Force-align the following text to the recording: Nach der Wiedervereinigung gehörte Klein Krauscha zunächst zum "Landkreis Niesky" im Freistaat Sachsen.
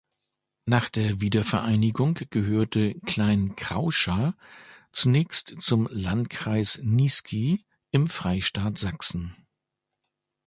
Nach 0.65 0.89
der 0.89 1.21
Wiedervereinigung 1.21 2.17
gehörte 2.31 2.95
Klein 3.01 3.55
Krauscha 3.55 4.33
zunächst 4.91 5.61
zum 5.61 5.87
"Landkreis 5.91 6.79
Niesky" 6.81 7.63
im 7.91 8.07
Freistaat 8.07 8.79
Sachsen. 8.79 9.35